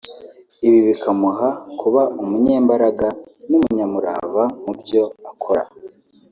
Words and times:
ibi 0.65 0.79
bikamuha 0.87 1.47
kuba 1.79 2.01
umunyembaraga 2.21 3.07
n’umunyamurava 3.49 4.43
mu 4.63 4.73
byo 4.81 5.03
akora 5.31 5.63